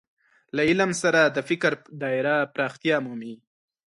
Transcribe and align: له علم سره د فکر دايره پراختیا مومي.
له 0.55 0.61
علم 0.69 0.91
سره 1.03 1.21
د 1.25 1.37
فکر 1.49 1.71
دايره 2.03 2.35
پراختیا 2.53 2.97
مومي. 3.05 3.33